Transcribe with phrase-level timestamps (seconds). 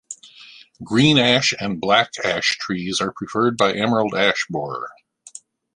[0.83, 4.89] Green ash and black ash trees are preferred by emerald ash borer.